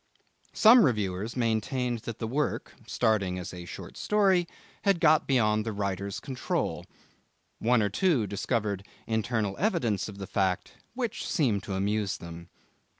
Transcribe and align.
Some 0.55 0.83
reviewers 0.83 1.35
maintained 1.37 1.99
that 2.05 2.17
the 2.17 2.25
work 2.25 2.73
starting 2.87 3.37
as 3.37 3.53
a 3.53 3.65
short 3.65 3.97
story 3.97 4.47
had 4.81 4.99
got 4.99 5.27
beyond 5.27 5.63
the 5.63 5.71
writer's 5.71 6.19
control. 6.19 6.87
One 7.59 7.83
or 7.83 7.89
two 7.89 8.25
discovered 8.25 8.83
internal 9.05 9.55
evidence 9.59 10.09
of 10.09 10.17
the 10.17 10.25
fact, 10.25 10.73
which 10.95 11.27
seemed 11.29 11.61
to 11.65 11.75
amuse 11.75 12.17
them. 12.17 12.49